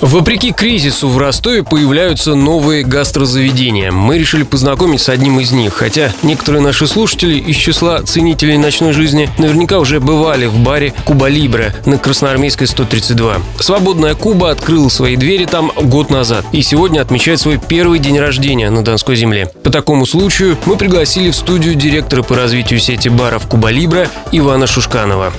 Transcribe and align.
Вопреки 0.00 0.52
кризису 0.52 1.08
в 1.08 1.18
Ростове 1.18 1.64
появляются 1.64 2.36
новые 2.36 2.84
гастрозаведения. 2.84 3.90
Мы 3.90 4.18
решили 4.18 4.44
познакомить 4.44 5.00
с 5.00 5.08
одним 5.08 5.40
из 5.40 5.50
них, 5.50 5.74
хотя 5.74 6.12
некоторые 6.22 6.62
наши 6.62 6.86
слушатели 6.86 7.36
из 7.36 7.56
числа 7.56 8.00
ценителей 8.02 8.58
ночной 8.58 8.92
жизни 8.92 9.28
наверняка 9.38 9.80
уже 9.80 9.98
бывали 9.98 10.46
в 10.46 10.56
баре 10.58 10.94
Куба 11.04 11.28
Либре 11.28 11.74
на 11.84 11.98
Красноармейской 11.98 12.68
132. 12.68 13.38
Свободная 13.58 14.14
Куба 14.14 14.52
открыла 14.52 14.88
свои 14.88 15.16
двери 15.16 15.46
там 15.46 15.72
год 15.74 16.10
назад 16.10 16.44
и 16.52 16.62
сегодня 16.62 17.00
отмечает 17.00 17.40
свой 17.40 17.58
первый 17.58 17.98
день 17.98 18.20
рождения 18.20 18.70
на 18.70 18.84
Донской 18.84 19.16
земле. 19.16 19.50
По 19.64 19.70
такому 19.70 20.06
случаю 20.06 20.56
мы 20.64 20.76
пригласили 20.76 21.30
в 21.30 21.36
студию 21.36 21.74
директора 21.74 22.22
по 22.22 22.36
развитию 22.36 22.78
сети 22.78 23.08
баров 23.08 23.48
Куба 23.48 23.70
Либре 23.70 24.08
Ивана 24.30 24.68
Шушканова. 24.68 25.32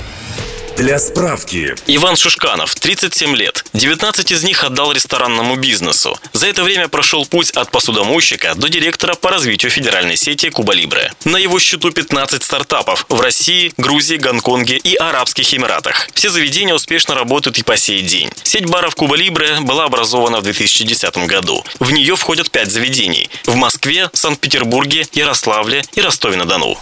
Для 0.80 0.98
справки. 0.98 1.74
Иван 1.88 2.16
Шушканов, 2.16 2.74
37 2.74 3.36
лет. 3.36 3.66
19 3.74 4.32
из 4.32 4.42
них 4.44 4.64
отдал 4.64 4.92
ресторанному 4.92 5.56
бизнесу. 5.56 6.18
За 6.32 6.46
это 6.46 6.62
время 6.62 6.88
прошел 6.88 7.26
путь 7.26 7.50
от 7.50 7.70
посудомойщика 7.70 8.54
до 8.54 8.70
директора 8.70 9.14
по 9.14 9.28
развитию 9.28 9.70
федеральной 9.70 10.16
сети 10.16 10.48
Куба 10.48 10.72
Либре. 10.72 11.12
На 11.26 11.36
его 11.36 11.58
счету 11.58 11.90
15 11.90 12.42
стартапов 12.42 13.04
в 13.10 13.20
России, 13.20 13.74
Грузии, 13.76 14.16
Гонконге 14.16 14.78
и 14.78 14.94
Арабских 14.94 15.52
Эмиратах. 15.52 16.08
Все 16.14 16.30
заведения 16.30 16.74
успешно 16.74 17.14
работают 17.14 17.58
и 17.58 17.62
по 17.62 17.76
сей 17.76 18.00
день. 18.00 18.30
Сеть 18.42 18.64
баров 18.64 18.94
Куба 18.94 19.16
Либре 19.16 19.60
была 19.60 19.84
образована 19.84 20.40
в 20.40 20.44
2010 20.44 21.26
году. 21.26 21.62
В 21.78 21.92
нее 21.92 22.16
входят 22.16 22.50
5 22.50 22.70
заведений. 22.70 23.28
В 23.44 23.54
Москве, 23.54 24.08
Санкт-Петербурге, 24.14 25.06
Ярославле 25.12 25.82
и 25.92 26.00
Ростове-на-Дону. 26.00 26.78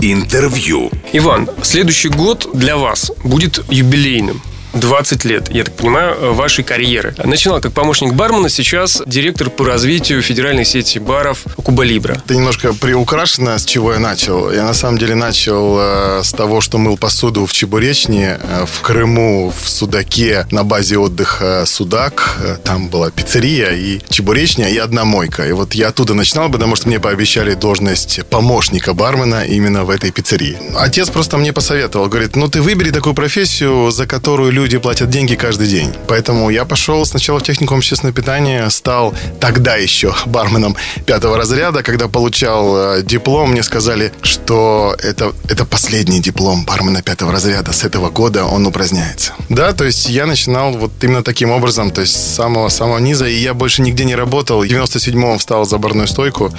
Интервью. 0.00 0.90
Иван, 1.14 1.48
следующий 1.62 2.08
год 2.08 2.50
для 2.52 2.76
вас 2.76 3.13
будет 3.22 3.64
юбилейным. 3.68 4.40
20 4.74 5.24
лет, 5.24 5.50
я 5.50 5.64
так 5.64 5.74
понимаю, 5.74 6.34
вашей 6.34 6.64
карьеры. 6.64 7.14
Начинал 7.22 7.60
как 7.60 7.72
помощник 7.72 8.12
бармена, 8.14 8.48
сейчас 8.48 9.02
директор 9.06 9.50
по 9.50 9.64
развитию 9.64 10.20
федеральной 10.22 10.64
сети 10.64 10.98
баров 10.98 11.44
Куба 11.62 11.84
Либра. 11.84 12.20
Это 12.24 12.34
немножко 12.34 12.74
приукрашено, 12.74 13.58
с 13.58 13.64
чего 13.64 13.92
я 13.92 13.98
начал. 13.98 14.52
Я 14.52 14.64
на 14.64 14.74
самом 14.74 14.98
деле 14.98 15.14
начал 15.14 15.76
э, 15.78 16.22
с 16.24 16.32
того, 16.32 16.60
что 16.60 16.78
мыл 16.78 16.96
посуду 16.96 17.46
в 17.46 17.52
Чебуречне, 17.52 18.38
э, 18.40 18.66
в 18.66 18.80
Крыму, 18.80 19.52
в 19.56 19.68
Судаке, 19.68 20.46
на 20.50 20.64
базе 20.64 20.98
отдыха 20.98 21.64
Судак. 21.66 22.36
Э, 22.40 22.56
там 22.62 22.88
была 22.88 23.10
пиццерия 23.10 23.70
и 23.70 24.00
Чебуречня, 24.08 24.68
и 24.68 24.78
одна 24.78 25.04
мойка. 25.04 25.46
И 25.46 25.52
вот 25.52 25.74
я 25.74 25.88
оттуда 25.88 26.14
начинал, 26.14 26.50
потому 26.50 26.76
что 26.76 26.88
мне 26.88 26.98
пообещали 26.98 27.54
должность 27.54 28.26
помощника 28.26 28.94
бармена 28.94 29.44
именно 29.44 29.84
в 29.84 29.90
этой 29.90 30.10
пиццерии. 30.10 30.58
Отец 30.76 31.10
просто 31.10 31.36
мне 31.36 31.52
посоветовал, 31.52 32.08
говорит, 32.08 32.36
ну 32.36 32.48
ты 32.48 32.60
выбери 32.60 32.90
такую 32.90 33.14
профессию, 33.14 33.90
за 33.90 34.06
которую 34.06 34.50
люди 34.50 34.63
люди 34.64 34.78
платят 34.78 35.10
деньги 35.10 35.34
каждый 35.34 35.68
день. 35.68 35.92
Поэтому 36.08 36.48
я 36.48 36.64
пошел 36.64 37.04
сначала 37.04 37.38
в 37.38 37.42
техникум 37.42 37.78
общественного 37.78 38.16
питания, 38.16 38.70
стал 38.70 39.12
тогда 39.38 39.76
еще 39.76 40.14
барменом 40.24 40.74
пятого 41.04 41.36
разряда. 41.36 41.82
Когда 41.82 42.08
получал 42.08 42.76
э, 42.76 43.02
диплом, 43.02 43.50
мне 43.50 43.62
сказали, 43.62 44.10
что 44.22 44.96
это, 45.02 45.34
это 45.50 45.66
последний 45.66 46.18
диплом 46.20 46.64
бармена 46.64 47.02
пятого 47.02 47.30
разряда. 47.30 47.72
С 47.72 47.84
этого 47.84 48.08
года 48.08 48.46
он 48.46 48.66
упраздняется. 48.66 49.34
Да, 49.50 49.72
то 49.74 49.84
есть 49.84 50.08
я 50.08 50.24
начинал 50.24 50.72
вот 50.72 50.92
именно 51.02 51.22
таким 51.22 51.50
образом, 51.50 51.90
то 51.90 52.00
есть 52.00 52.14
с 52.14 52.34
самого-самого 52.34 52.98
низа, 53.00 53.26
и 53.26 53.34
я 53.34 53.52
больше 53.52 53.82
нигде 53.82 54.06
не 54.06 54.16
работал. 54.16 54.60
В 54.60 54.64
97-м 54.64 55.38
встал 55.38 55.66
за 55.66 55.76
барную 55.76 56.08
стойку, 56.08 56.50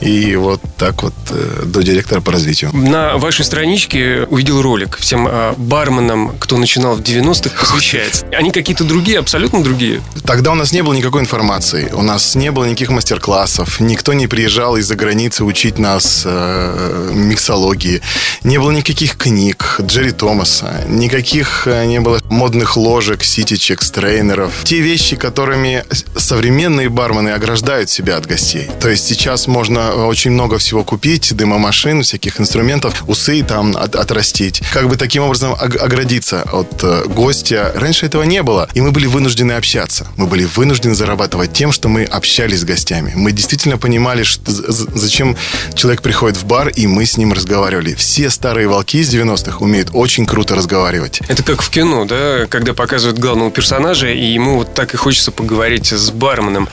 и 0.00 0.34
вот 0.34 0.60
так 0.78 1.04
вот 1.04 1.14
э, 1.30 1.62
до 1.64 1.82
директора 1.84 2.20
по 2.20 2.32
развитию. 2.32 2.70
На 2.74 3.16
вашей 3.18 3.44
страничке 3.44 4.26
увидел 4.30 4.62
ролик 4.62 4.96
всем 4.98 5.28
э, 5.28 5.54
барменам, 5.56 6.34
кто 6.40 6.56
начинал 6.56 6.96
в 6.96 7.02
90 7.04 7.35
90-х 7.36 7.60
посвящается. 7.60 8.26
Они 8.32 8.50
какие-то 8.50 8.84
другие, 8.84 9.18
абсолютно 9.18 9.62
другие. 9.62 10.02
Тогда 10.24 10.52
у 10.52 10.54
нас 10.54 10.72
не 10.72 10.82
было 10.82 10.94
никакой 10.94 11.22
информации. 11.22 11.90
У 11.92 12.02
нас 12.02 12.34
не 12.34 12.50
было 12.50 12.64
никаких 12.64 12.90
мастер-классов. 12.90 13.80
Никто 13.80 14.12
не 14.12 14.26
приезжал 14.26 14.76
из-за 14.76 14.96
границы 14.96 15.44
учить 15.44 15.78
нас 15.78 16.22
э, 16.24 17.10
миксологии. 17.14 18.00
Не 18.42 18.58
было 18.58 18.70
никаких 18.70 19.16
книг 19.16 19.78
Джерри 19.80 20.12
Томаса. 20.12 20.84
Никаких 20.88 21.66
э, 21.66 21.86
не 21.86 22.00
было 22.00 22.20
модных 22.30 22.76
ложек, 22.76 23.22
ситичек, 23.22 23.82
стрейнеров. 23.82 24.52
Те 24.64 24.80
вещи, 24.80 25.16
которыми 25.16 25.84
современные 26.16 26.88
бармены 26.88 27.30
ограждают 27.30 27.90
себя 27.90 28.16
от 28.16 28.26
гостей. 28.26 28.68
То 28.80 28.88
есть 28.88 29.06
сейчас 29.06 29.46
можно 29.46 30.06
очень 30.06 30.32
много 30.32 30.58
всего 30.58 30.84
купить, 30.84 31.34
дымомашин, 31.34 32.02
всяких 32.02 32.40
инструментов, 32.40 33.04
усы 33.06 33.42
там 33.42 33.76
от, 33.76 33.94
отрастить. 33.96 34.62
Как 34.72 34.88
бы 34.88 34.96
таким 34.96 35.22
образом 35.22 35.54
оградиться 35.58 36.42
от 36.42 36.82
э, 36.82 37.04
гостя. 37.06 37.72
Раньше 37.74 38.06
этого 38.06 38.22
не 38.22 38.42
было, 38.42 38.68
и 38.74 38.80
мы 38.80 38.90
были 38.90 39.06
вынуждены 39.06 39.52
общаться. 39.52 40.06
Мы 40.16 40.26
были 40.26 40.44
вынуждены 40.44 40.94
зарабатывать 40.94 41.52
тем, 41.52 41.72
что 41.72 41.88
мы 41.88 42.04
общались 42.04 42.60
с 42.60 42.64
гостями. 42.64 43.12
Мы 43.14 43.32
действительно 43.32 43.78
понимали, 43.78 44.22
что, 44.22 44.50
зачем 44.50 45.36
человек 45.74 46.02
приходит 46.02 46.36
в 46.36 46.44
бар, 46.44 46.68
и 46.68 46.86
мы 46.86 47.06
с 47.06 47.16
ним 47.16 47.32
разговаривали. 47.32 47.94
Все 47.94 48.30
старые 48.30 48.68
волки 48.68 48.98
из 48.98 49.14
90-х 49.14 49.58
умеют 49.58 49.90
очень 49.92 50.26
круто 50.26 50.54
разговаривать. 50.54 51.20
Это 51.28 51.42
как 51.42 51.62
в 51.62 51.70
кино, 51.70 52.04
да, 52.04 52.15
когда 52.48 52.74
показывают 52.74 53.18
главного 53.18 53.50
персонажа, 53.50 54.08
и 54.08 54.26
ему 54.26 54.58
вот 54.58 54.74
так 54.74 54.94
и 54.94 54.96
хочется 54.96 55.32
поговорить 55.32 55.92
с 55.92 56.10
барменом. 56.10 56.68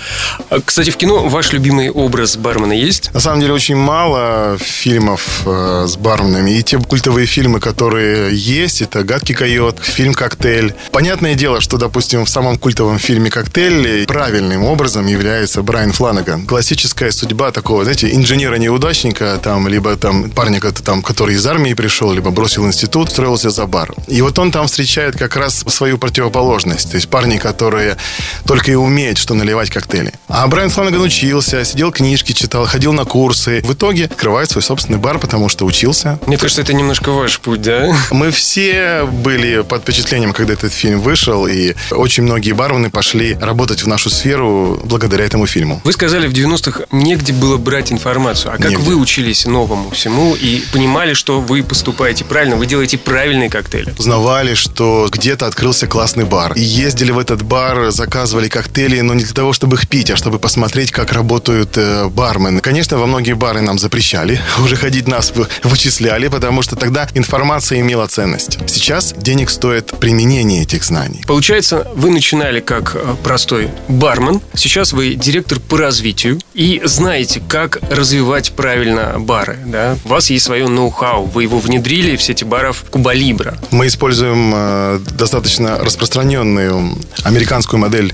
А, 0.50 0.60
кстати, 0.60 0.90
в 0.90 0.98
кино 0.98 1.28
ваш 1.28 1.54
любимый 1.54 1.90
образ 1.90 2.36
бармена 2.38 2.74
есть? 2.74 3.14
На 3.14 3.20
самом 3.20 3.40
деле 3.40 3.54
очень 3.54 3.76
мало 3.76 4.58
фильмов 4.60 5.44
э, 5.46 5.86
с 5.88 5.96
барменами. 5.96 6.52
И 6.52 6.64
те 6.64 6.78
культовые 6.78 7.28
фильмы, 7.28 7.60
которые 7.60 8.36
есть, 8.36 8.82
это 8.82 9.04
«Гадкий 9.04 9.36
койот», 9.36 9.80
фильм 9.82 10.14
«Как 10.14 10.34
«Коктейль». 10.34 10.74
Понятное 10.92 11.36
дело, 11.36 11.62
что, 11.62 11.78
допустим, 11.78 12.26
в 12.26 12.30
самом 12.30 12.58
культовом 12.58 12.98
фильме 12.98 13.30
«Коктейль» 13.30 14.06
правильным 14.08 14.64
образом 14.64 15.06
является 15.06 15.62
Брайан 15.62 15.92
Фланаган. 15.92 16.46
Классическая 16.48 17.12
судьба 17.12 17.52
такого, 17.52 17.84
знаете, 17.84 18.12
инженера-неудачника, 18.14 19.40
там, 19.44 19.68
либо 19.68 19.96
там 19.96 20.32
парня, 20.32 20.60
там, 20.60 21.04
который 21.04 21.36
из 21.36 21.46
армии 21.46 21.74
пришел, 21.74 22.12
либо 22.12 22.32
бросил 22.32 22.66
институт, 22.66 23.12
строился 23.12 23.52
за 23.52 23.68
бар. 23.68 23.94
И 24.08 24.22
вот 24.22 24.40
он 24.40 24.52
там 24.52 24.66
встречает 24.66 25.18
как 25.18 25.33
раз 25.36 25.64
свою 25.68 25.98
противоположность. 25.98 26.92
То 26.92 26.96
есть 26.96 27.10
парни, 27.10 27.38
которые 27.38 27.98
только 28.46 28.72
и 28.72 28.76
умеют, 28.76 29.18
что 29.18 29.34
наливать 29.34 29.70
коктейли. 29.70 30.14
А 30.28 30.48
Брайан 30.48 30.70
Фланаган 30.70 31.02
учился, 31.02 31.64
сидел 31.66 31.92
книжки 31.92 32.34
читал, 32.34 32.66
ходил 32.66 32.94
на 32.94 33.06
курсы. 33.06 33.62
В 33.64 33.74
итоге 33.74 34.06
открывает 34.06 34.50
свой 34.50 34.62
собственный 34.62 35.00
бар, 35.00 35.20
потому 35.20 35.50
что 35.50 35.66
учился. 35.66 36.20
Мне 36.28 36.38
кажется, 36.38 36.62
это 36.62 36.74
немножко 36.74 37.12
ваш 37.12 37.40
путь, 37.40 37.62
да? 37.62 37.96
Мы 38.12 38.32
все 38.32 39.06
были 39.06 39.62
под 39.62 39.84
впечатлением 39.84 40.34
когда 40.34 40.54
этот 40.54 40.74
фильм 40.74 41.00
вышел, 41.00 41.48
и 41.48 41.74
очень 41.92 42.24
многие 42.24 42.52
бармены 42.52 42.90
пошли 42.90 43.36
работать 43.40 43.84
в 43.84 43.88
нашу 43.88 44.10
сферу 44.10 44.80
благодаря 44.84 45.26
этому 45.26 45.46
фильму. 45.46 45.82
Вы 45.84 45.94
сказали, 45.94 46.28
в 46.28 46.34
90-х 46.34 46.86
негде 46.92 47.34
было 47.34 47.58
брать 47.58 47.92
информацию. 47.92 48.54
А 48.54 48.58
как 48.58 48.72
негде. 48.72 48.84
вы 48.84 48.96
учились 48.96 49.46
новому 49.46 49.90
всему 49.92 50.36
и 50.36 50.64
понимали, 50.72 51.14
что 51.14 51.40
вы 51.40 51.64
поступаете 51.64 52.26
правильно, 52.26 52.56
вы 52.56 52.66
делаете 52.66 52.98
правильные 52.98 53.50
коктейли? 53.50 53.94
Узнавали, 53.98 54.54
что 54.56 55.08
где-то 55.24 55.48
открылся 55.48 55.88
классный 55.88 56.26
бар. 56.26 56.54
И 56.54 56.62
ездили 56.62 57.12
в 57.12 57.18
этот 57.18 57.44
бар, 57.44 57.92
заказывали 57.92 58.48
коктейли, 58.48 59.02
но 59.02 59.14
не 59.14 59.24
для 59.24 59.34
того, 59.34 59.54
чтобы 59.54 59.78
их 59.78 59.88
пить, 59.88 60.12
а 60.12 60.16
чтобы 60.16 60.40
посмотреть, 60.40 60.92
как 60.92 61.14
работают 61.14 61.78
э, 61.78 62.10
бармены. 62.10 62.60
Конечно, 62.60 62.98
во 62.98 63.08
многие 63.08 63.34
бары 63.34 63.62
нам 63.62 63.78
запрещали. 63.78 64.40
Уже 64.64 64.76
ходить 64.76 65.08
нас 65.08 65.34
вычисляли, 65.64 66.28
потому 66.28 66.62
что 66.62 66.76
тогда 66.76 67.08
информация 67.14 67.80
имела 67.80 68.08
ценность. 68.08 68.60
Сейчас 68.68 69.14
денег 69.18 69.50
стоит 69.50 69.94
при 70.00 70.14
применение 70.14 70.62
этих 70.62 70.84
знаний. 70.84 71.24
Получается, 71.26 71.88
вы 71.96 72.12
начинали 72.12 72.60
как 72.60 72.96
э, 72.96 73.16
простой 73.24 73.70
бармен, 73.88 74.42
сейчас 74.54 74.94
вы 74.94 75.16
директор 75.16 75.60
по 75.60 75.78
развитию 75.78 76.40
и 76.54 76.82
знаете, 76.86 77.42
как 77.48 77.80
развивать 77.90 78.52
правильно 78.52 79.16
бары. 79.18 79.58
Да? 79.66 79.98
У 80.06 80.10
вас 80.10 80.30
есть 80.30 80.46
свое 80.46 80.68
ноу-хау, 80.68 81.26
вы 81.26 81.44
его 81.44 81.58
внедрили 81.58 82.16
в 82.16 82.22
сети 82.22 82.44
баров 82.44 82.86
Куба 82.92 83.14
Либра. 83.14 83.58
Мы 83.72 83.88
используем 83.88 84.52
э, 84.54 85.00
достаточно 85.18 85.78
распространенную 85.78 86.98
американскую 87.24 87.80
модель 87.80 88.14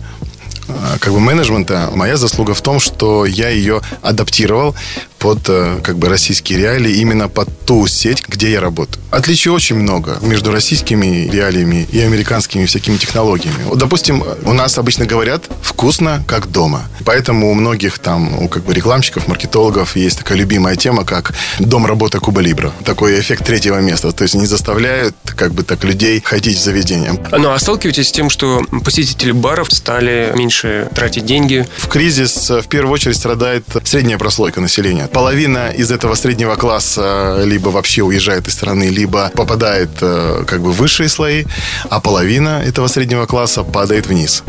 э, 0.68 0.98
как 1.00 1.13
бы 1.13 1.19
менеджмента, 1.19 1.90
моя 1.94 2.18
заслуга 2.18 2.54
в 2.54 2.62
том, 2.62 2.80
что 2.80 3.25
я 3.25 3.50
ее 3.50 3.81
адаптировал 4.01 4.75
под 5.19 5.50
э, 5.50 5.80
как 5.83 5.98
бы 5.98 6.10
российские 6.10 6.60
реалии, 6.60 6.94
именно 6.94 7.27
под 7.27 7.50
ту 7.66 7.86
сеть, 7.88 8.24
где 8.27 8.51
я 8.51 8.62
работаю. 8.62 9.04
Отличий 9.12 9.51
очень 9.51 9.75
много 9.75 10.18
между 10.21 10.51
российскими 10.51 11.30
реалиями 11.30 11.88
и 11.92 12.00
американскими 12.00 12.66
всякими 12.66 12.98
технологиями. 12.98 13.63
Вот, 13.66 13.77
допустим, 13.77 14.24
у 14.44 14.54
нас 14.54 14.77
обычно 14.77 15.06
говорят 15.06 15.44
вкусно, 15.62 16.24
как 16.27 16.51
дома. 16.51 16.88
Поэтому 17.06 17.51
у 17.51 17.54
многих 17.54 18.00
там, 18.00 18.42
у 18.42 18.48
как 18.48 18.63
бы 18.63 18.74
рекламщиков, 18.74 19.27
маркетологов 19.27 19.95
есть 19.95 20.19
такая 20.19 20.38
любимая 20.38 20.75
тема, 20.75 21.04
как 21.06 21.33
дом 21.60 21.86
работы 21.86 22.19
Куба 22.19 22.42
Либра. 22.42 22.71
Такой 22.86 23.19
эффект 23.19 23.45
третьего 23.45 23.80
места. 23.80 24.12
То 24.12 24.24
есть 24.24 24.36
они 24.36 24.45
заставляют 24.45 25.16
как 25.36 25.54
бы 25.54 25.63
так 25.63 25.83
людей 25.83 26.21
ходить 26.24 26.57
в 26.57 26.62
заведение. 26.62 27.13
Ну, 27.31 27.51
а 27.51 27.60
сталкиваетесь 27.60 28.07
с 28.07 28.12
тем, 28.12 28.30
что 28.30 28.63
посетители 28.86 29.31
баров 29.31 29.71
стали 29.71 30.31
меньше 30.36 30.88
тратить 30.95 31.25
деньги? 31.25 31.68
В 31.77 31.88
кризис 31.88 32.50
в 32.50 32.68
первую 32.68 32.94
очередь 32.94 33.18
страдает 33.18 33.66
средняя 33.83 34.18
прослойка 34.18 34.62
населения. 34.62 35.08
Половина 35.11 35.69
из 35.69 35.91
этого 35.91 36.15
среднего 36.15 36.56
класса 36.56 37.44
либо 37.45 37.69
вообще 37.69 38.01
уезжает 38.01 38.47
из 38.47 38.53
страны, 38.53 38.85
либо 38.85 39.29
попадает 39.35 39.89
э, 40.01 40.44
как 40.47 40.61
бы 40.61 40.71
в 40.71 40.77
высшие 40.77 41.09
слои, 41.09 41.45
а 41.89 42.00
половина 42.00 42.61
этого 42.65 42.88
среднего 42.88 43.25
класса 43.25 43.63
падает 43.63 44.07
вниз. 44.07 44.44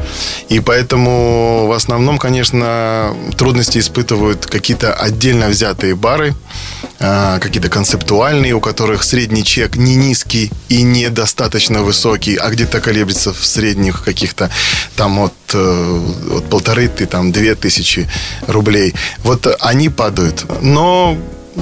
И 0.48 0.60
поэтому 0.60 1.66
в 1.66 1.72
основном, 1.72 2.18
конечно, 2.18 3.14
трудности 3.36 3.78
испытывают 3.78 4.46
какие-то 4.46 4.92
отдельно 4.94 5.48
взятые 5.48 5.94
бары, 5.94 6.28
э, 6.30 6.49
какие-то 6.98 7.70
концептуальные, 7.70 8.52
у 8.52 8.60
которых 8.60 9.04
средний 9.04 9.42
чек 9.42 9.76
не 9.76 9.96
низкий 9.96 10.50
и 10.68 10.82
недостаточно 10.82 11.82
высокий, 11.82 12.36
а 12.36 12.50
где-то 12.50 12.80
колеблется 12.80 13.32
в 13.32 13.44
средних 13.44 14.04
каких-то 14.04 14.50
там 14.96 15.18
от, 15.18 15.32
э, 15.54 16.00
от 16.36 16.50
полторы 16.50 16.88
ты 16.88 17.06
там 17.06 17.32
две 17.32 17.54
тысячи 17.54 18.06
рублей. 18.46 18.94
Вот 19.24 19.46
они 19.60 19.88
падают. 19.88 20.44
Но 20.62 21.16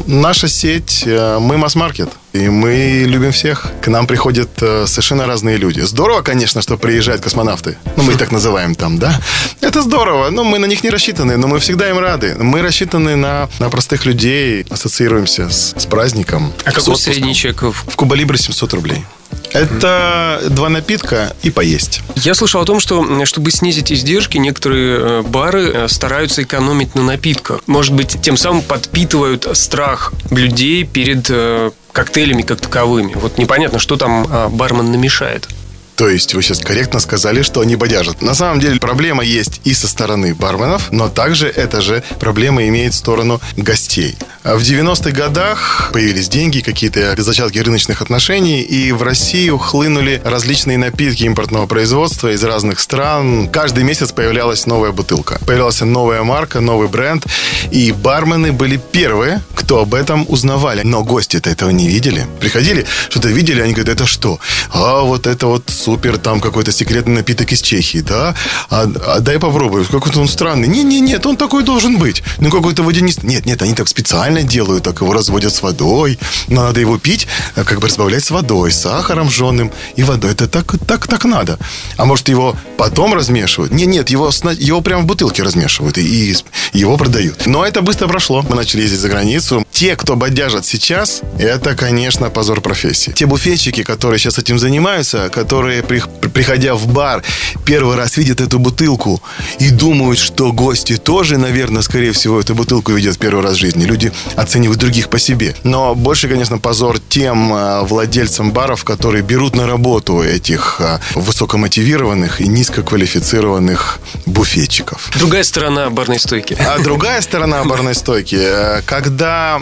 наша 0.06 0.49
сеть, 0.49 1.05
э, 1.06 1.38
мы 1.38 1.56
масс-маркет. 1.56 2.08
И 2.32 2.48
мы 2.48 3.04
любим 3.06 3.32
всех. 3.32 3.66
К 3.80 3.88
нам 3.88 4.06
приходят 4.06 4.50
э, 4.60 4.86
совершенно 4.86 5.26
разные 5.26 5.56
люди. 5.56 5.80
Здорово, 5.80 6.22
конечно, 6.22 6.60
что 6.60 6.76
приезжают 6.76 7.22
космонавты. 7.22 7.78
Ну, 7.96 8.02
мы 8.02 8.12
их 8.12 8.19
так 8.19 8.32
называем 8.32 8.75
там, 8.75 8.98
да? 8.98 9.19
Это 9.60 9.82
здорово. 9.82 10.30
Но 10.30 10.44
мы 10.44 10.58
на 10.58 10.66
них 10.66 10.84
не 10.84 10.90
рассчитаны, 10.90 11.36
но 11.36 11.48
мы 11.48 11.58
всегда 11.58 11.88
им 11.88 11.98
рады. 11.98 12.34
Мы 12.38 12.60
рассчитаны 12.60 13.16
на, 13.16 13.48
на 13.58 13.70
простых 13.70 14.04
людей, 14.04 14.66
ассоциируемся 14.69 15.48
с, 15.48 15.75
с 15.76 15.86
праздником. 15.86 16.52
А 16.64 16.72
какой 16.72 16.96
средний 16.96 17.34
чек? 17.34 17.62
В 17.62 17.96
Куба-Либре 17.96 18.36
700 18.36 18.74
рублей. 18.74 19.04
Это 19.52 20.42
два 20.50 20.69
напитка 20.69 21.34
и 21.42 21.50
поесть. 21.50 22.02
Я 22.16 22.34
слышал 22.34 22.60
о 22.60 22.64
том, 22.64 22.81
что 22.81 23.24
чтобы 23.24 23.50
снизить 23.50 23.90
издержки, 23.90 24.36
некоторые 24.36 24.98
э, 24.98 25.22
бары 25.22 25.70
э, 25.72 25.88
стараются 25.88 26.42
экономить 26.42 26.94
на 26.94 27.02
напитках. 27.02 27.62
Может 27.66 27.94
быть, 27.94 28.20
тем 28.20 28.36
самым 28.36 28.62
подпитывают 28.62 29.46
страх 29.54 30.12
людей 30.31 30.84
перед 30.84 31.26
э, 31.31 31.70
коктейлями 31.98 32.42
как 32.42 32.60
таковыми. 32.60 33.14
Вот 33.14 33.38
непонятно, 33.38 33.80
что 33.80 33.96
там 33.96 34.24
а, 34.30 34.48
бармен 34.48 34.92
намешает. 34.92 35.48
То 35.96 36.08
есть 36.08 36.32
вы 36.32 36.42
сейчас 36.42 36.60
корректно 36.60 37.00
сказали, 37.00 37.42
что 37.42 37.60
они 37.60 37.74
бодяжат. 37.74 38.22
На 38.22 38.34
самом 38.34 38.60
деле 38.60 38.78
проблема 38.78 39.24
есть 39.24 39.60
и 39.64 39.74
со 39.74 39.88
стороны 39.88 40.32
барменов, 40.32 40.92
но 40.92 41.08
также 41.08 41.48
эта 41.48 41.80
же 41.80 42.04
проблема 42.20 42.68
имеет 42.68 42.94
сторону 42.94 43.40
гостей. 43.56 44.16
В 44.48 44.62
90-х 44.62 45.10
годах 45.10 45.90
появились 45.92 46.30
деньги, 46.30 46.60
какие-то 46.60 47.14
зачатки 47.18 47.58
рыночных 47.58 48.00
отношений, 48.00 48.62
и 48.62 48.92
в 48.92 49.02
Россию 49.02 49.58
хлынули 49.58 50.22
различные 50.24 50.78
напитки 50.78 51.24
импортного 51.24 51.66
производства 51.66 52.32
из 52.32 52.42
разных 52.42 52.80
стран. 52.80 53.50
Каждый 53.50 53.84
месяц 53.84 54.10
появлялась 54.10 54.64
новая 54.64 54.90
бутылка. 54.90 55.38
Появлялась 55.44 55.82
новая 55.82 56.22
марка, 56.22 56.60
новый 56.60 56.88
бренд, 56.88 57.26
и 57.70 57.92
бармены 57.92 58.52
были 58.52 58.80
первые, 58.90 59.42
кто 59.54 59.80
об 59.80 59.92
этом 59.92 60.24
узнавали. 60.28 60.80
Но 60.82 61.04
гости-то 61.04 61.50
этого 61.50 61.68
не 61.68 61.86
видели. 61.86 62.26
Приходили, 62.40 62.86
что-то 63.10 63.28
видели, 63.28 63.60
они 63.60 63.74
говорят, 63.74 63.96
это 63.96 64.06
что? 64.06 64.38
А 64.72 65.02
вот 65.02 65.26
это 65.26 65.46
вот 65.46 65.64
супер, 65.66 66.16
там 66.16 66.40
какой-то 66.40 66.72
секретный 66.72 67.16
напиток 67.16 67.52
из 67.52 67.60
Чехии, 67.60 67.98
да? 67.98 68.34
А, 68.70 68.90
а 69.06 69.20
дай 69.20 69.38
попробую, 69.38 69.84
какой-то 69.84 70.20
он 70.20 70.28
странный. 70.28 70.68
Не-не, 70.68 71.00
нет, 71.00 71.26
он 71.26 71.36
такой 71.36 71.64
должен 71.64 71.98
быть. 71.98 72.22
Ну 72.38 72.50
какой-то 72.50 72.82
водянистый. 72.82 73.28
Нет, 73.28 73.44
нет, 73.44 73.60
они 73.60 73.74
так 73.74 73.88
специально 73.88 74.38
делают, 74.43 74.85
так 74.85 75.00
его 75.00 75.12
разводят 75.12 75.55
с 75.55 75.62
водой. 75.62 76.19
Но 76.49 76.62
надо 76.62 76.81
его 76.81 76.99
пить, 76.99 77.26
а 77.56 77.64
как 77.64 77.81
бы 77.81 77.88
разбавлять 77.88 78.25
с 78.25 78.31
водой, 78.31 78.73
с 78.73 78.81
сахаром 78.81 79.31
жженым 79.31 79.73
и 79.96 80.02
водой. 80.02 80.32
Это 80.32 80.46
так, 80.46 80.75
так, 80.87 81.06
так 81.06 81.25
надо. 81.25 81.58
А 81.96 82.05
может 82.05 82.29
его 82.29 82.56
потом 82.76 83.14
размешивают? 83.14 83.73
Нет, 83.73 83.88
нет, 83.88 84.11
его, 84.11 84.31
его 84.58 84.81
прямо 84.81 85.02
в 85.02 85.06
бутылке 85.06 85.43
размешивают 85.43 85.99
и, 85.99 86.02
и 86.02 86.37
его 86.73 86.96
продают. 86.96 87.46
Но 87.46 87.64
это 87.64 87.82
быстро 87.82 88.08
прошло. 88.08 88.44
Мы 88.49 88.56
начали 88.56 88.82
ездить 88.82 89.00
за 89.00 89.08
границу. 89.08 89.67
Те, 89.73 89.96
кто 89.96 90.17
бодяжат 90.17 90.67
сейчас, 90.67 91.23
это, 91.38 91.75
конечно, 91.75 92.31
позор 92.31 92.61
профессии. 92.61 93.12
Те 93.12 93.26
буфетчики, 93.26 93.82
которые 93.82 94.19
сейчас 94.19 94.38
этим 94.38 94.58
занимаются, 94.58 95.29
которые 95.29 95.82
приходя 95.82 96.75
в 96.75 96.87
бар, 96.87 97.23
первый 97.64 97.96
раз 97.96 98.17
видят 98.17 98.41
эту 98.41 98.58
бутылку 98.58 99.23
и 99.58 99.70
думают, 99.70 100.19
что 100.19 100.52
гости 100.52 100.96
тоже, 100.96 101.38
наверное, 101.38 101.82
скорее 101.82 102.12
всего, 102.12 102.41
эту 102.41 102.55
бутылку 102.55 102.93
видят 102.93 103.19
первый 103.19 103.43
раз 103.43 103.55
в 103.55 103.58
жизни. 103.58 103.84
Люди 103.84 104.12
оценивают 104.36 104.80
других 104.80 105.08
по 105.08 105.19
себе. 105.19 105.54
Но 105.64 105.94
больше, 105.94 106.28
конечно, 106.28 106.58
позор 106.58 106.98
тем 106.98 107.52
а, 107.52 107.82
владельцам 107.82 108.52
баров, 108.52 108.84
которые 108.84 109.22
берут 109.22 109.54
на 109.56 109.66
работу 109.66 110.22
этих 110.22 110.80
а, 110.80 111.00
высокомотивированных 111.14 112.40
и 112.40 112.48
низкоквалифицированных 112.48 114.00
буфетчиков. 114.26 115.10
Другая 115.19 115.44
сторона 115.44 115.90
барной 115.90 116.19
стойки. 116.19 116.56
А 116.58 116.78
другая 116.78 117.20
сторона 117.20 117.64
барной 117.64 117.94
стойки, 117.94 118.38
э, 118.38 118.82
когда, 118.84 119.60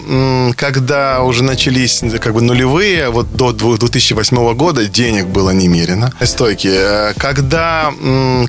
когда 0.57 1.23
уже 1.23 1.43
начались 1.43 2.03
как 2.21 2.35
бы 2.35 2.41
нулевые, 2.41 3.11
вот 3.11 3.35
до 3.37 3.53
2008 3.53 4.55
года 4.55 4.87
денег 4.87 5.27
было 5.27 5.51
немерено. 5.51 6.13
Стойки. 6.23 6.69
Э, 6.71 7.15
когда, 7.17 7.93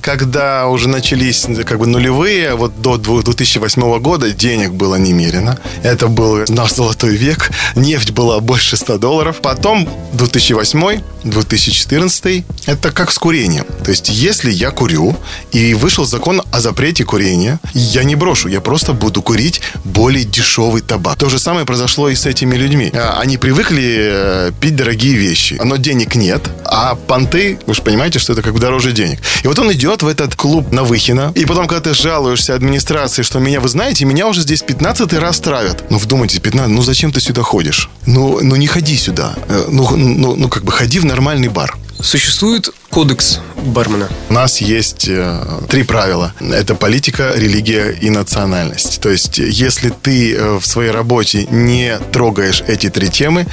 когда 0.01 0.67
уже 0.67 0.89
начались 0.89 1.47
как 1.65 1.79
бы 1.79 1.87
нулевые, 1.87 2.55
вот 2.55 2.81
до 2.81 2.97
2008 2.97 3.99
года 3.99 4.31
денег 4.31 4.71
было 4.71 4.95
немерено. 4.95 5.57
Это 5.83 5.96
был 6.05 6.45
наш 6.49 6.73
золотой 6.73 7.15
век. 7.15 7.49
Нефть 7.75 8.11
была 8.11 8.39
больше 8.39 8.77
100 8.77 8.97
долларов. 8.99 9.37
Потом 9.41 9.89
2008 10.13 11.01
2014 11.23 12.45
это 12.65 12.91
как 12.91 13.11
с 13.11 13.17
курением. 13.17 13.65
То 13.83 13.91
есть, 13.91 14.09
если 14.09 14.51
я 14.51 14.71
курю, 14.71 15.15
и 15.51 15.73
вышел 15.73 16.05
закон 16.05 16.41
о 16.51 16.59
запрете 16.59 17.03
курения, 17.03 17.59
я 17.73 18.03
не 18.03 18.15
брошу, 18.15 18.47
я 18.47 18.61
просто 18.61 18.93
буду 18.93 19.21
курить 19.21 19.61
более 19.83 20.25
дешевый 20.25 20.81
табак. 20.81 21.17
То 21.17 21.29
же 21.29 21.39
самое 21.39 21.65
произошло 21.65 22.09
и 22.09 22.15
с 22.15 22.25
этими 22.25 22.55
людьми. 22.55 22.91
А, 22.93 23.19
они 23.19 23.37
привыкли 23.37 23.97
э, 23.99 24.51
пить 24.59 24.75
дорогие 24.75 25.15
вещи, 25.15 25.59
но 25.63 25.77
денег 25.77 26.15
нет, 26.15 26.41
а 26.65 26.95
понты, 26.95 27.59
вы 27.65 27.73
же 27.73 27.81
понимаете, 27.81 28.19
что 28.19 28.33
это 28.33 28.41
как 28.41 28.53
бы 28.53 28.59
дороже 28.59 28.91
денег. 28.91 29.19
И 29.43 29.47
вот 29.47 29.59
он 29.59 29.71
идет 29.73 30.03
в 30.03 30.07
этот 30.07 30.35
клуб 30.35 30.71
на 30.71 30.83
Выхино, 30.83 31.31
и 31.35 31.45
потом, 31.45 31.67
когда 31.67 31.89
ты 31.89 31.95
жалуешься 31.95 32.55
администрации, 32.55 33.23
что 33.23 33.39
меня, 33.39 33.59
вы 33.59 33.69
знаете, 33.69 34.05
меня 34.05 34.27
уже 34.27 34.41
здесь 34.41 34.61
15 34.61 35.13
раз 35.13 35.39
травят. 35.39 35.86
Ну, 35.89 35.97
вдумайтесь, 35.97 36.39
15, 36.39 36.71
ну 36.71 36.81
зачем 36.81 37.11
ты 37.11 37.21
сюда 37.21 37.43
ходишь? 37.43 37.89
Ну, 38.05 38.39
ну 38.41 38.55
не 38.55 38.67
ходи 38.67 38.97
сюда. 38.97 39.35
Э, 39.47 39.67
ну, 39.69 39.95
ну, 39.95 40.35
ну 40.35 40.49
как 40.49 40.63
бы 40.63 40.71
ходи 40.71 40.99
в 40.99 41.05
нормальный 41.05 41.47
бар. 41.47 41.77
Существует 41.99 42.69
кодекс 42.89 43.39
бармена? 43.55 44.07
У 44.29 44.33
нас 44.33 44.61
есть 44.61 45.07
э, 45.07 45.43
три 45.69 45.83
правила. 45.83 46.33
Это 46.39 46.75
политика, 46.75 47.31
религия 47.35 47.89
и 47.89 48.09
национальность. 48.09 49.01
То 49.01 49.09
есть, 49.09 49.39
если 49.39 49.89
ты 49.89 50.35
э, 50.35 50.59
в 50.59 50.65
своей 50.65 50.91
работе 50.91 51.47
не 51.49 51.97
трогаешь 52.11 52.63
эти 52.67 52.89
три 52.89 53.09
темы, 53.09 53.47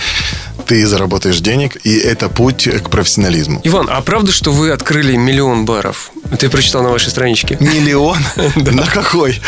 ты 0.66 0.86
заработаешь 0.86 1.40
денег, 1.40 1.76
и 1.84 1.96
это 1.96 2.28
путь 2.28 2.68
к 2.68 2.90
профессионализму. 2.90 3.60
Иван, 3.64 3.88
а 3.90 4.00
правда, 4.02 4.32
что 4.32 4.52
вы 4.52 4.70
открыли 4.70 5.16
миллион 5.16 5.64
баров? 5.64 6.10
Я 6.40 6.50
прочитал 6.50 6.82
на 6.82 6.90
вашей 6.90 7.10
страничке. 7.10 7.56
Миллион? 7.60 8.18
На 8.56 8.86
какой? 8.86 9.40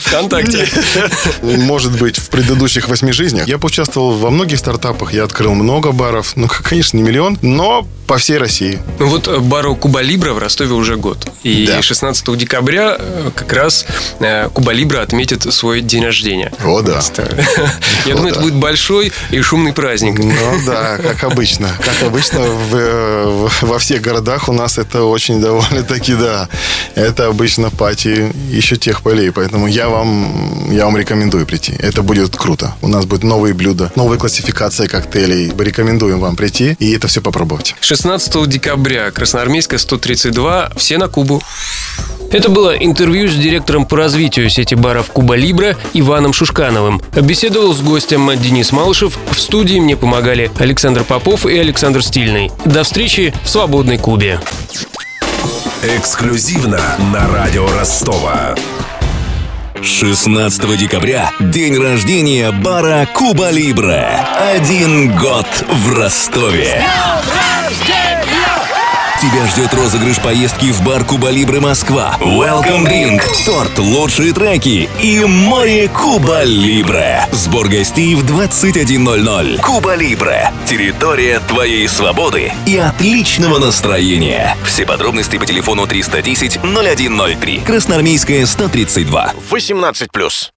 Вконтакте. 0.00 0.68
Может 1.42 1.98
быть, 1.98 2.18
в 2.18 2.28
предыдущих 2.30 2.88
восьми 2.88 3.12
жизнях. 3.12 3.46
Я 3.48 3.58
поучаствовал 3.58 4.12
во 4.12 4.30
многих 4.30 4.58
стартапах, 4.58 5.12
я 5.12 5.24
открыл 5.24 5.54
много 5.54 5.92
баров. 5.92 6.36
Ну, 6.36 6.48
конечно, 6.62 6.96
не 6.96 7.02
миллион, 7.02 7.38
но 7.42 7.86
по 8.06 8.18
всей 8.18 8.38
России. 8.38 8.78
Ну 8.98 9.06
вот 9.06 9.28
э, 9.28 9.38
бару 9.38 9.74
Куба 9.76 10.02
Либра 10.02 10.32
в 10.32 10.38
Ростове 10.38 10.72
уже 10.72 10.96
год. 10.96 11.26
И 11.42 11.66
да. 11.66 11.82
16 11.82 12.36
декабря 12.36 12.96
э, 12.98 13.30
как 13.34 13.52
раз 13.52 13.86
э, 14.20 14.48
Куба 14.50 14.72
Либра 14.72 15.00
отметит 15.00 15.52
свой 15.52 15.80
день 15.80 16.04
рождения. 16.04 16.52
О, 16.64 16.82
да. 16.82 17.00
Я 18.06 18.14
думаю, 18.14 18.32
это 18.32 18.40
будет 18.40 18.54
большой 18.54 19.12
и 19.30 19.40
шумный 19.40 19.72
праздник. 19.72 20.13
Ну 20.16 20.60
да, 20.66 20.98
как 20.98 21.24
обычно. 21.24 21.68
Как 21.78 22.02
обычно 22.02 22.40
во 23.62 23.78
всех 23.78 24.00
городах 24.02 24.48
у 24.48 24.52
нас 24.52 24.78
это 24.78 25.04
очень 25.04 25.40
довольно-таки, 25.40 26.14
да. 26.14 26.48
Это 26.94 27.26
обычно 27.26 27.70
пати 27.70 28.32
еще 28.50 28.76
тех 28.76 29.02
полей. 29.02 29.30
Поэтому 29.32 29.66
я 29.66 29.88
вам, 29.88 30.70
я 30.70 30.84
вам 30.84 30.96
рекомендую 30.96 31.46
прийти. 31.46 31.74
Это 31.78 32.02
будет 32.02 32.36
круто. 32.36 32.74
У 32.82 32.88
нас 32.88 33.04
будут 33.04 33.24
новые 33.24 33.54
блюда, 33.54 33.90
новые 33.96 34.18
классификации 34.18 34.86
коктейлей. 34.86 35.52
Рекомендуем 35.58 36.20
вам 36.20 36.36
прийти 36.36 36.76
и 36.78 36.92
это 36.92 37.08
все 37.08 37.20
попробовать. 37.20 37.74
16 37.80 38.48
декабря, 38.48 39.10
Красноармейская, 39.10 39.78
132, 39.78 40.72
все 40.76 40.98
на 40.98 41.08
Кубу. 41.08 41.42
Это 42.30 42.48
было 42.48 42.76
интервью 42.76 43.28
с 43.28 43.34
директором 43.34 43.86
по 43.86 43.96
развитию 43.96 44.50
сети 44.50 44.74
баров 44.74 45.10
Куба 45.10 45.34
Либра 45.36 45.76
Иваном 45.92 46.32
Шушкановым. 46.32 47.00
Беседовал 47.14 47.72
с 47.74 47.80
гостем 47.80 48.30
Денис 48.36 48.72
Малышев. 48.72 49.18
В 49.30 49.38
студии 49.38 49.78
мне 49.78 49.96
помогали 49.96 50.50
Александр 50.58 51.04
Попов 51.04 51.46
и 51.46 51.56
Александр 51.58 52.02
Стильный. 52.02 52.50
До 52.64 52.82
встречи 52.82 53.32
в 53.44 53.48
свободной 53.48 53.98
Кубе. 53.98 54.40
Эксклюзивно 55.82 56.80
на 57.12 57.28
радио 57.28 57.66
Ростова. 57.78 58.54
16 59.82 60.78
декабря– 60.78 61.30
день 61.40 61.76
рождения 61.76 62.50
бара 62.52 63.06
Куба 63.12 63.50
Либра. 63.50 64.26
Один 64.54 65.14
год 65.14 65.46
в 65.68 65.92
Ростове. 65.92 66.82
Тебя 69.24 69.46
ждет 69.46 69.72
розыгрыш 69.72 70.20
поездки 70.20 70.70
в 70.70 70.82
бар 70.82 71.02
Куба 71.02 71.30
Либре 71.30 71.58
Москва, 71.58 72.14
Welcome 72.20 72.86
Drink, 72.86 73.22
торт, 73.46 73.78
лучшие 73.78 74.34
треки 74.34 74.86
и 75.00 75.24
море 75.24 75.88
Куба 75.88 76.42
Либре. 76.44 77.26
Сбор 77.32 77.68
гостей 77.68 78.14
в 78.16 78.24
21.00. 78.26 79.62
Куба 79.62 79.94
Либре. 79.94 80.52
Территория 80.66 81.40
твоей 81.40 81.88
свободы 81.88 82.52
и 82.66 82.76
отличного 82.76 83.58
настроения. 83.58 84.58
Все 84.62 84.84
подробности 84.84 85.38
по 85.38 85.46
телефону 85.46 85.86
310 85.86 86.60
0103. 86.62 87.60
Красноармейская 87.60 88.44
132. 88.44 89.32
18+. 89.50 90.50